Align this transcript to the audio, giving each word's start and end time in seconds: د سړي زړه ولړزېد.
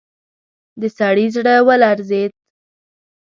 د 0.79 0.81
سړي 0.97 1.25
زړه 1.35 1.55
ولړزېد. 1.67 2.31